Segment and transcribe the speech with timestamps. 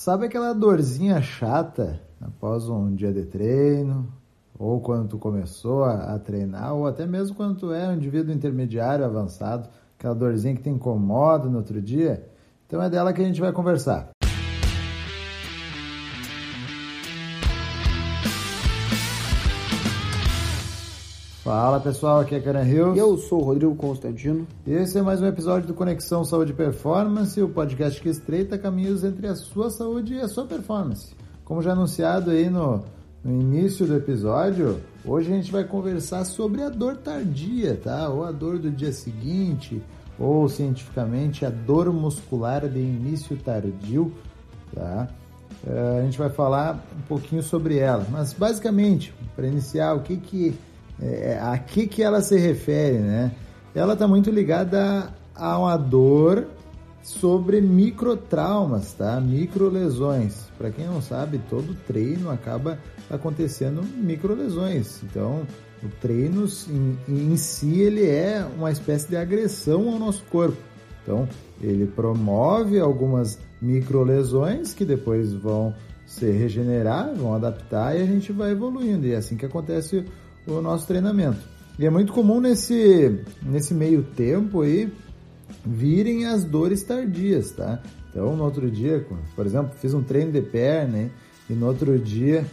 [0.00, 4.10] Sabe aquela dorzinha chata após um dia de treino,
[4.58, 8.32] ou quando tu começou a, a, treinar, ou até mesmo quando tu é um indivíduo
[8.32, 9.68] intermediário avançado,
[9.98, 12.26] aquela dorzinha que te incomoda no outro dia?
[12.66, 14.08] Então é dela que a gente vai conversar.
[21.50, 22.96] Fala pessoal, aqui é Karen Hills.
[22.96, 24.46] Eu sou o Rodrigo Constantino.
[24.64, 29.02] Esse é mais um episódio do Conexão Saúde e Performance, o podcast que estreita caminhos
[29.02, 31.12] entre a sua saúde e a sua performance.
[31.44, 32.84] Como já anunciado aí no,
[33.24, 38.08] no início do episódio, hoje a gente vai conversar sobre a dor tardia, tá?
[38.08, 39.82] Ou a dor do dia seguinte,
[40.20, 44.12] ou cientificamente a dor muscular de início tardio,
[44.72, 45.08] tá?
[45.66, 50.16] Uh, a gente vai falar um pouquinho sobre ela, mas basicamente, para iniciar, o que
[50.16, 50.56] que
[51.02, 53.32] é, a que, que ela se refere, né?
[53.74, 56.46] Ela está muito ligada a uma dor
[57.02, 59.20] sobre microtraumas, tá?
[59.20, 60.48] Microlesões.
[60.58, 65.02] Para quem não sabe, todo treino acaba acontecendo microlesões.
[65.02, 65.46] Então,
[65.82, 70.58] o treino em, em si ele é uma espécie de agressão ao nosso corpo.
[71.02, 71.28] Então,
[71.62, 75.74] ele promove algumas microlesões que depois vão
[76.04, 79.06] se regenerar, vão adaptar e a gente vai evoluindo.
[79.06, 80.04] E é assim que acontece
[80.46, 81.38] o nosso treinamento.
[81.78, 84.92] E é muito comum nesse, nesse meio tempo aí
[85.64, 87.80] virem as dores tardias, tá?
[88.10, 91.10] Então, no outro dia, por exemplo, fiz um treino de perna hein?
[91.48, 92.44] e no outro dia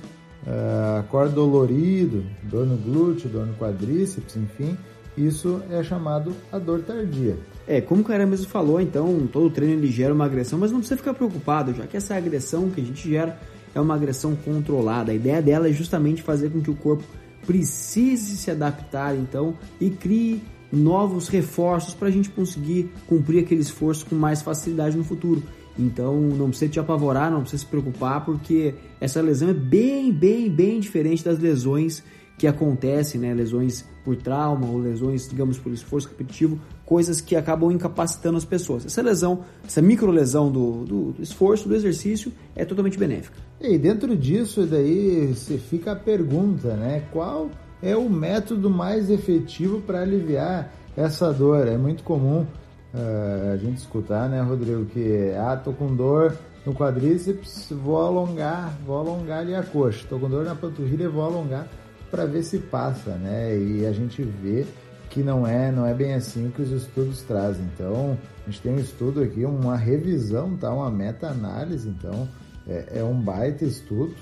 [0.46, 4.78] uh, acordo dolorido, dor no glúteo, dor no quadríceps, enfim,
[5.18, 7.38] isso é chamado a dor tardia.
[7.68, 10.80] É, como o cara mesmo falou, então, todo treino ele gera uma agressão, mas não
[10.80, 13.38] precisa ficar preocupado, já que essa agressão que a gente gera
[13.74, 15.12] é uma agressão controlada.
[15.12, 17.04] A ideia dela é justamente fazer com que o corpo
[17.48, 24.06] precise se adaptar então e crie novos reforços para a gente conseguir cumprir aquele esforço
[24.06, 25.42] com mais facilidade no futuro.
[25.80, 30.50] Então não precisa te apavorar, não precisa se preocupar, porque essa lesão é bem, bem,
[30.50, 32.04] bem diferente das lesões
[32.38, 33.34] que acontecem, né?
[33.34, 38.86] Lesões por trauma ou lesões, digamos, por esforço repetitivo, coisas que acabam incapacitando as pessoas.
[38.86, 43.38] Essa lesão, essa microlesão do, do, do esforço, do exercício, é totalmente benéfica.
[43.60, 47.04] E dentro disso daí se fica a pergunta, né?
[47.12, 47.50] Qual
[47.82, 51.68] é o método mais efetivo para aliviar essa dor?
[51.68, 52.46] É muito comum
[52.94, 58.78] uh, a gente escutar, né, Rodrigo, que ah, tô com dor no quadríceps, vou alongar,
[58.86, 60.06] vou alongar ali a coxa.
[60.08, 61.68] Tô com dor na panturrilha, vou alongar
[62.10, 63.58] para ver se passa, né?
[63.58, 64.66] E a gente vê
[65.10, 67.66] que não é, não é bem assim que os estudos trazem.
[67.74, 70.72] Então, a gente tem um estudo aqui, uma revisão, tá?
[70.72, 72.28] Uma meta-análise, então,
[72.68, 74.16] é, é, um baita estudo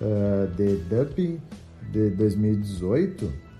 [0.00, 1.40] uh, de DUP
[1.90, 3.50] de 2018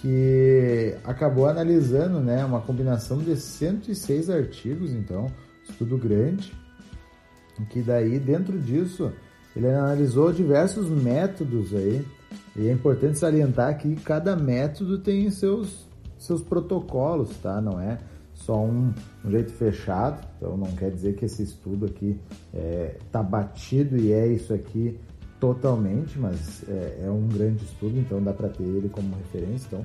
[0.00, 5.28] que acabou analisando, né, uma combinação de 106 artigos, então,
[5.66, 6.52] estudo grande,
[7.70, 9.10] que daí, dentro disso,
[9.56, 12.04] ele analisou diversos métodos aí,
[12.56, 15.86] e é importante salientar que cada método tem seus,
[16.18, 17.60] seus protocolos, tá?
[17.60, 17.98] Não é
[18.34, 18.92] só um,
[19.24, 22.18] um jeito fechado, então não quer dizer que esse estudo aqui
[22.52, 24.98] é, tá batido e é isso aqui
[25.40, 29.66] totalmente, mas é, é um grande estudo, então dá para ter ele como referência.
[29.66, 29.80] Então,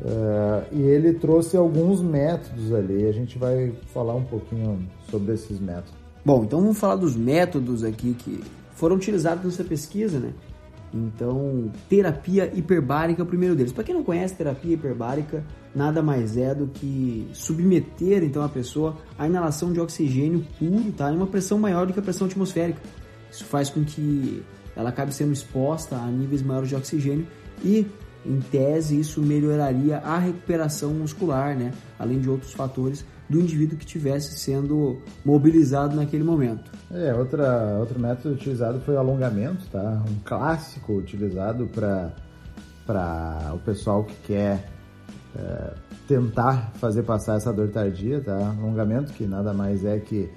[0.00, 4.78] uh, e ele trouxe alguns métodos ali, a gente vai falar um pouquinho
[5.10, 5.92] sobre esses métodos.
[6.24, 8.42] Bom, então vamos falar dos métodos aqui que
[8.72, 10.32] foram utilizados nessa pesquisa, né?
[10.92, 13.72] Então, terapia hiperbárica é o primeiro deles.
[13.72, 15.44] Para quem não conhece, terapia hiperbárica
[15.74, 21.12] nada mais é do que submeter então a pessoa à inalação de oxigênio puro, tá?
[21.12, 22.80] Em uma pressão maior do que a pressão atmosférica.
[23.30, 24.42] Isso faz com que
[24.74, 27.26] ela acabe sendo exposta a níveis maiores de oxigênio
[27.62, 27.86] e,
[28.24, 31.72] em tese, isso melhoraria a recuperação muscular, né?
[31.98, 36.70] Além de outros fatores do indivíduo que estivesse sendo mobilizado naquele momento.
[36.90, 40.02] É, outra, outro método utilizado foi o alongamento, tá?
[40.08, 44.70] Um clássico utilizado para o pessoal que quer
[45.36, 45.74] é,
[46.06, 48.54] tentar fazer passar essa dor tardia, tá?
[48.58, 50.30] Alongamento que nada mais é que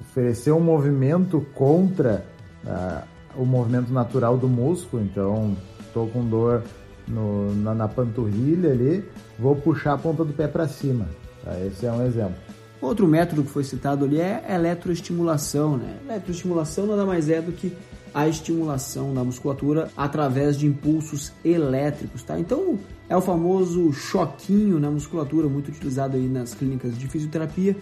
[0.00, 2.22] oferecer um movimento contra
[2.64, 3.02] uh,
[3.40, 5.02] o movimento natural do músculo.
[5.02, 6.62] Então, estou com dor
[7.08, 9.04] no, na, na panturrilha ali,
[9.38, 11.06] vou puxar a ponta do pé para cima.
[11.46, 11.58] Tá?
[11.64, 12.34] Esse é um exemplo.
[12.82, 15.78] Outro método que foi citado ali é eletroestimulação.
[15.78, 15.96] Né?
[16.08, 17.72] Eletroestimulação nada mais é do que
[18.12, 22.22] a estimulação da musculatura através de impulsos elétricos.
[22.22, 22.38] Tá?
[22.38, 22.78] Então
[23.08, 27.76] é o famoso choquinho na musculatura, muito utilizado aí nas clínicas de fisioterapia.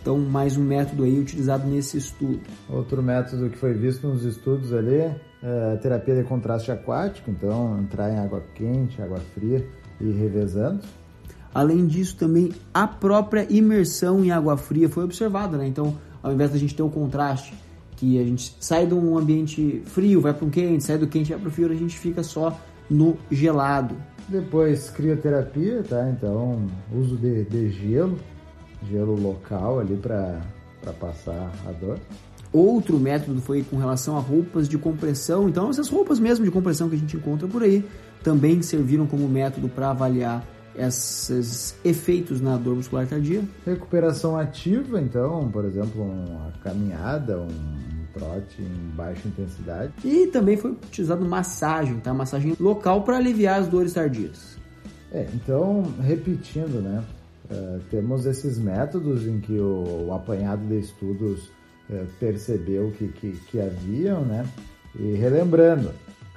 [0.00, 2.40] Então, mais um método aí utilizado nesse estudo.
[2.68, 7.78] Outro método que foi visto nos estudos ali é a terapia de contraste aquático, então
[7.80, 9.66] entrar em água quente, água fria
[9.98, 10.80] e revezando.
[11.54, 15.68] Além disso, também a própria imersão em água fria foi observada, né?
[15.68, 17.54] Então, ao invés da gente ter o contraste,
[17.96, 21.30] que a gente sai de um ambiente frio, vai para um quente, sai do quente,
[21.30, 22.58] vai para o frio, a gente fica só
[22.90, 23.94] no gelado.
[24.28, 26.10] Depois, crioterapia, tá?
[26.10, 28.18] Então, uso de, de gelo,
[28.90, 30.40] gelo local ali para
[30.98, 31.98] passar a dor.
[32.52, 35.48] Outro método foi com relação a roupas de compressão.
[35.48, 37.84] Então, essas roupas mesmo de compressão que a gente encontra por aí
[38.22, 40.44] também serviram como método para avaliar
[40.76, 43.42] esses efeitos na dor muscular tardia.
[43.64, 49.92] Recuperação ativa, então, por exemplo, uma caminhada, um trote em baixa intensidade.
[50.04, 52.14] E também foi utilizado massagem, tá?
[52.14, 54.56] Massagem local para aliviar as dores tardias.
[55.12, 57.04] É, então, repetindo, né?
[57.50, 61.50] Uh, temos esses métodos em que o, o apanhado de estudos
[61.90, 64.46] uh, percebeu que, que, que haviam, né?
[64.98, 65.90] E relembrando,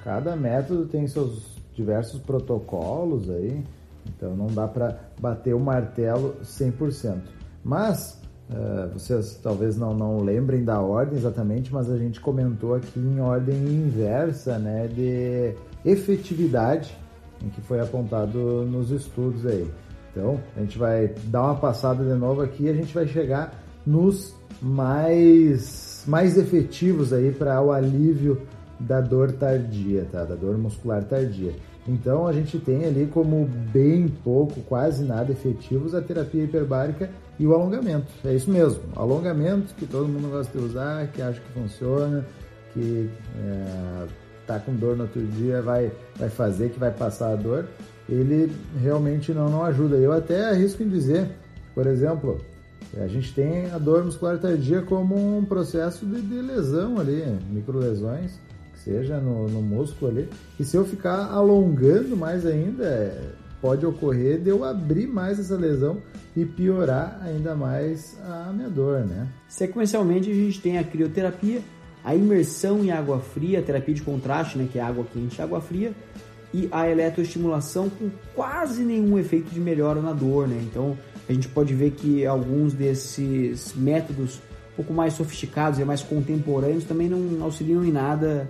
[0.04, 3.64] cada método tem seus diversos protocolos aí,
[4.06, 7.18] então não dá para bater o martelo 100%.
[7.64, 12.98] Mas uh, vocês talvez não, não lembrem da ordem exatamente, mas a gente comentou aqui
[12.98, 15.54] em ordem inversa né, de
[15.84, 16.96] efetividade
[17.44, 19.70] em que foi apontado nos estudos aí.
[20.10, 23.54] Então a gente vai dar uma passada de novo aqui e a gente vai chegar
[23.86, 28.42] nos mais, mais efetivos aí para o alívio
[28.78, 30.24] da dor tardia, tá?
[30.24, 31.52] Da dor muscular tardia.
[31.88, 37.08] Então a gente tem ali como bem pouco, quase nada efetivos a terapia hiperbárica
[37.38, 38.06] e o alongamento.
[38.24, 42.26] É isso mesmo, alongamento que todo mundo gosta de usar, que acha que funciona,
[42.74, 43.08] que
[43.40, 44.06] é,
[44.46, 47.66] tá com dor no outro dia vai, vai fazer, que vai passar a dor.
[48.06, 48.52] Ele
[48.82, 49.96] realmente não, não ajuda.
[49.96, 51.30] Eu até arrisco em dizer,
[51.74, 52.38] por exemplo,
[52.98, 58.38] a gente tem a dor muscular tardia como um processo de, de lesão ali, microlesões
[58.88, 60.28] seja no, no músculo ali.
[60.58, 63.20] E se eu ficar alongando mais ainda, é,
[63.60, 65.98] pode ocorrer de eu abrir mais essa lesão
[66.34, 69.28] e piorar ainda mais a minha dor, né?
[69.46, 71.60] Sequencialmente a gente tem a crioterapia,
[72.02, 75.42] a imersão em água fria, a terapia de contraste, né, que é água quente e
[75.42, 75.92] água fria,
[76.54, 80.58] e a eletroestimulação com quase nenhum efeito de melhora na dor, né?
[80.62, 80.96] Então
[81.28, 84.40] a gente pode ver que alguns desses métodos
[84.72, 88.48] um pouco mais sofisticados e mais contemporâneos também não auxiliam em nada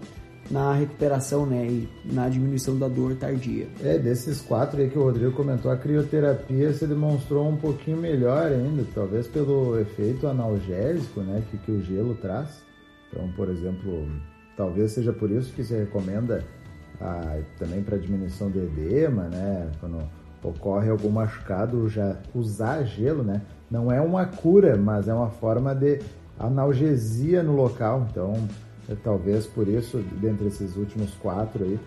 [0.51, 3.69] na recuperação né, e na diminuição da dor tardia.
[3.83, 8.47] É, desses quatro aí que o Rodrigo comentou, a crioterapia se demonstrou um pouquinho melhor
[8.47, 12.63] ainda, talvez pelo efeito analgésico né, que, que o gelo traz.
[13.11, 14.09] Então, por exemplo,
[14.57, 16.45] talvez seja por isso que se recomenda
[17.01, 20.03] ah, também para diminuição do edema, né, quando
[20.43, 25.75] ocorre algum machucado, já usar gelo, né, não é uma cura, mas é uma forma
[25.75, 26.01] de
[26.39, 28.07] analgesia no local.
[28.11, 28.49] Então,
[28.89, 31.79] é, talvez por isso, dentre esses últimos quatro aí,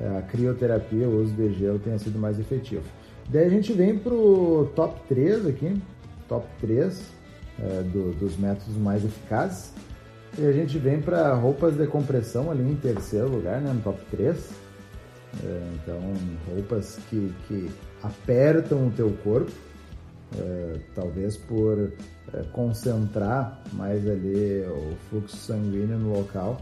[0.00, 2.82] é, a crioterapia, o uso de gelo tenha sido mais efetivo.
[3.28, 5.80] Daí a gente vem para o top 3 aqui,
[6.28, 7.02] top 3
[7.58, 9.72] é, do, dos métodos mais eficazes.
[10.38, 13.98] E a gente vem para roupas de compressão ali em terceiro lugar, né, no top
[14.10, 14.50] 3.
[15.42, 15.98] É, então,
[16.54, 17.70] roupas que, que
[18.02, 19.50] apertam o teu corpo,
[20.34, 21.92] é, talvez por
[22.32, 26.60] é, concentrar mais ali o fluxo sanguíneo no local,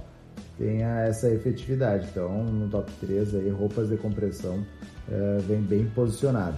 [0.58, 2.08] tenha essa efetividade.
[2.11, 4.64] Então, no top 3 aí, roupas de compressão
[5.11, 6.56] é, vem bem posicionado.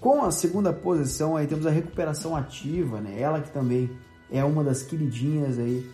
[0.00, 3.20] Com a segunda posição aí temos a recuperação ativa, né?
[3.20, 3.90] Ela que também
[4.30, 5.88] é uma das queridinhas aí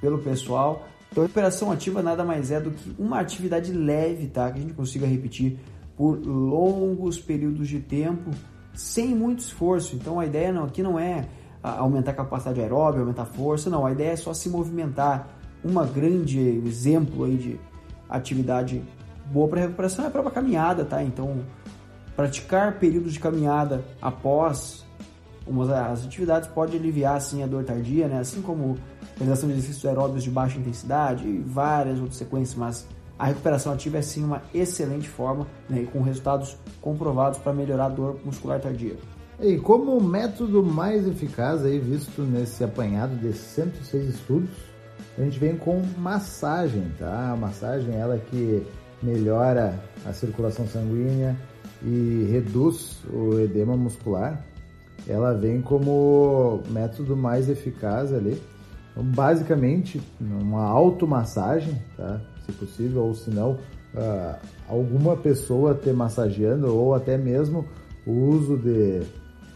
[0.00, 0.88] pelo pessoal.
[1.10, 4.50] Então, recuperação ativa nada mais é do que uma atividade leve, tá?
[4.50, 5.58] Que a gente consiga repetir
[5.96, 8.30] por longos períodos de tempo
[8.78, 9.96] sem muito esforço.
[9.96, 11.26] Então, a ideia não, aqui não é
[11.62, 13.84] aumentar a capacidade aeróbica, aumentar a força, não.
[13.84, 15.28] A ideia é só se movimentar.
[15.64, 17.60] Uma grande exemplo aí de
[18.08, 18.80] atividade
[19.32, 21.02] boa para recuperação é a própria caminhada, tá?
[21.02, 21.40] Então,
[22.14, 24.86] praticar períodos de caminhada após
[25.44, 28.20] umas as atividades pode aliviar assim a dor tardia, né?
[28.20, 28.78] Assim como
[29.16, 32.86] realização de exercícios aeróbicos de baixa intensidade e várias outras sequências, mas
[33.18, 37.88] a recuperação ativa é sim uma excelente forma, né, com resultados comprovados para melhorar a
[37.88, 38.96] dor muscular tardia.
[39.40, 44.50] E como método mais eficaz aí visto nesse apanhado de 106 estudos,
[45.16, 47.32] a gente vem com massagem, tá?
[47.32, 48.64] A massagem ela que
[49.02, 51.36] melhora a circulação sanguínea
[51.82, 54.44] e reduz o edema muscular.
[55.06, 58.40] Ela vem como método mais eficaz ali.
[58.98, 62.20] Então, basicamente, uma automassagem, tá?
[62.44, 64.36] Se possível, ou se não, uh,
[64.68, 67.64] alguma pessoa te massageando ou até mesmo
[68.04, 69.02] o uso de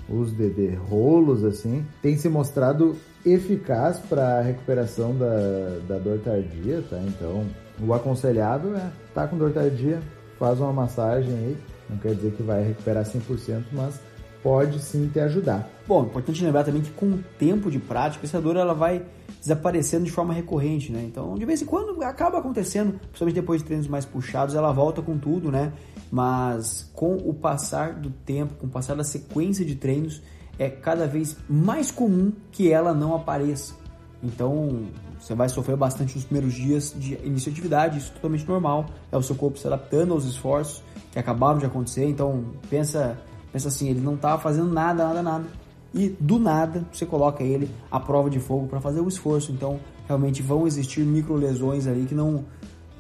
[0.09, 6.19] uso de, de rolos, assim, tem se mostrado eficaz para a recuperação da, da dor
[6.21, 6.99] tardia, tá?
[6.99, 7.45] Então,
[7.81, 10.01] o aconselhável é tá com dor tardia,
[10.39, 11.57] faz uma massagem aí,
[11.89, 13.99] não quer dizer que vai recuperar 100%, mas
[14.43, 15.69] pode sim te ajudar.
[15.87, 19.03] Bom, importante lembrar também que com o tempo de prática, essa dor ela vai
[19.43, 21.03] desaparecendo de forma recorrente, né?
[21.05, 25.03] Então, de vez em quando acaba acontecendo, principalmente depois de treinos mais puxados, ela volta
[25.03, 25.73] com tudo, né?
[26.13, 30.23] Mas com o passar do tempo, com o passar da sequência de treinos,
[30.57, 33.75] é cada vez mais comum que ela não apareça.
[34.23, 34.85] Então,
[35.19, 38.87] você vai sofrer bastante nos primeiros dias de início de isso é totalmente normal.
[39.11, 42.05] É o seu corpo se adaptando aos esforços que acabaram de acontecer.
[42.05, 43.19] Então, pensa,
[43.53, 45.62] pensa assim, ele não estava fazendo nada, nada, nada.
[45.95, 49.53] E do nada, você coloca ele à prova de fogo para fazer o esforço.
[49.53, 52.45] Então, realmente vão existir micro lesões ali que não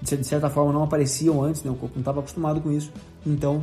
[0.02, 1.70] de certa forma não apareciam antes, né?
[1.70, 2.92] O corpo não estava acostumado com isso.
[3.24, 3.62] Então,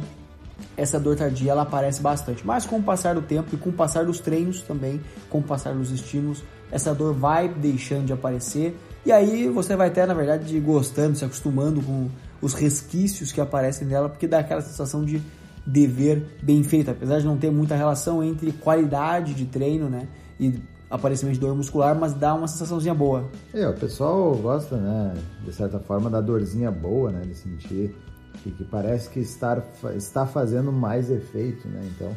[0.78, 2.46] essa dor tardia ela aparece bastante.
[2.48, 5.44] Mas com o passar do tempo e com o passar dos treinos também, com o
[5.44, 8.78] passar dos estímulos, essa dor vai deixando de aparecer.
[9.06, 12.10] E aí você vai até, na verdade, gostando, se acostumando com
[12.42, 15.22] os resquícios que aparecem nela, porque dá aquela sensação de
[15.70, 20.08] dever bem feito, apesar de não ter muita relação entre qualidade de treino, né,
[20.40, 20.60] e
[20.90, 23.30] aparecimento de dor muscular, mas dá uma sensaçãozinha boa.
[23.54, 25.14] É, o pessoal gosta, né,
[25.46, 27.96] de certa forma, da dorzinha boa, né, de sentir
[28.44, 29.64] que, que parece que estar,
[29.96, 32.16] está fazendo mais efeito, né, então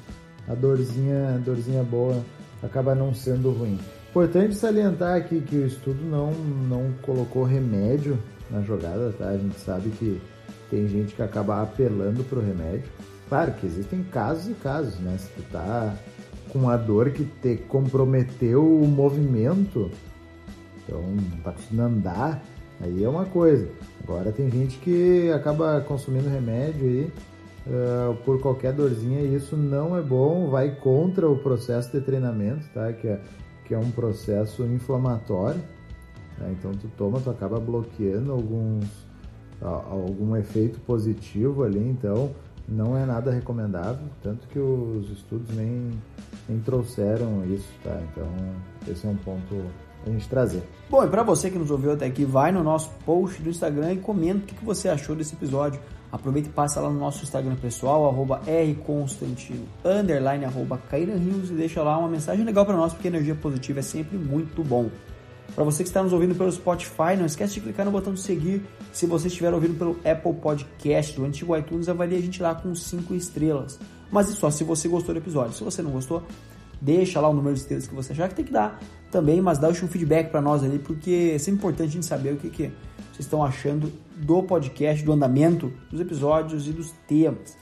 [0.48, 2.22] a dorzinha, dorzinha boa
[2.62, 3.78] acaba não sendo ruim.
[4.10, 8.18] Importante salientar aqui que o estudo não, não colocou remédio
[8.50, 9.28] na jogada, tá?
[9.28, 10.20] A gente sabe que
[10.70, 12.90] tem gente que acaba apelando pro remédio.
[13.32, 15.16] Claro que existem casos e casos, né?
[15.16, 15.96] Se tu tá
[16.50, 19.90] com a dor que te comprometeu o movimento,
[20.84, 22.42] então não tá conseguindo andar,
[22.78, 23.70] aí é uma coisa.
[24.04, 27.12] Agora tem gente que acaba consumindo remédio aí
[27.68, 32.68] uh, por qualquer dorzinha e isso não é bom, vai contra o processo de treinamento,
[32.74, 32.92] tá?
[32.92, 33.20] Que é
[33.64, 35.62] que é um processo inflamatório.
[36.36, 36.54] Né?
[36.58, 38.84] Então tu toma, tu acaba bloqueando alguns
[39.62, 42.32] algum efeito positivo ali, então
[42.68, 45.90] não é nada recomendável, tanto que os estudos nem,
[46.48, 47.98] nem trouxeram isso, tá?
[48.10, 48.28] Então
[48.88, 49.64] esse é um ponto
[50.06, 50.62] a gente trazer.
[50.90, 53.92] Bom, e para você que nos ouviu até aqui, vai no nosso post do Instagram
[53.94, 55.80] e comenta o que você achou desse episódio.
[56.10, 61.82] Aproveita e passa lá no nosso Instagram pessoal, arroba rconstantino, underline, arroba Rios, e deixa
[61.82, 64.90] lá uma mensagem legal para nós, porque energia positiva é sempre muito bom.
[65.54, 68.20] Para você que está nos ouvindo pelo Spotify, não esquece de clicar no botão de
[68.20, 68.62] seguir.
[68.92, 72.74] Se você estiver ouvindo pelo Apple Podcast, do antigo iTunes, avalie a gente lá com
[72.74, 73.78] 5 estrelas.
[74.10, 75.54] Mas isso só se você gostou do episódio.
[75.54, 76.22] Se você não gostou,
[76.80, 78.80] deixa lá o número de estrelas que você achar que tem que dar
[79.10, 82.32] também, mas dá um feedback para nós ali, porque é sempre importante a gente saber
[82.32, 82.62] o que, que
[83.12, 87.56] vocês estão achando do podcast, do andamento, dos episódios e dos temas.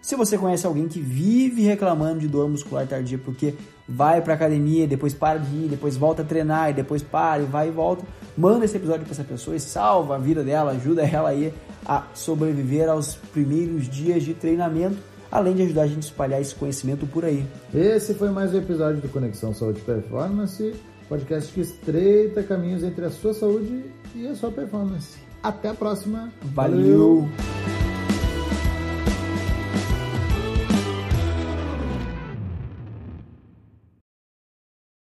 [0.00, 3.54] Se você conhece alguém que vive reclamando de dor muscular tardia porque
[3.88, 7.46] vai para academia, depois para de ir, depois volta a treinar e depois para e
[7.46, 8.04] vai e volta,
[8.36, 11.52] manda esse episódio para essa pessoa e salva a vida dela, ajuda ela aí
[11.84, 14.96] a sobreviver aos primeiros dias de treinamento,
[15.30, 17.44] além de ajudar a gente a espalhar esse conhecimento por aí.
[17.74, 20.74] Esse foi mais um episódio do Conexão Saúde Performance,
[21.08, 23.84] podcast que estreita caminhos entre a sua saúde
[24.14, 25.18] e a sua performance.
[25.42, 26.32] Até a próxima.
[26.54, 27.28] Valeu.
[27.28, 27.81] Valeu.